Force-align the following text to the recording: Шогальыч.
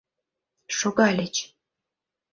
Шогальыч. 0.77 1.35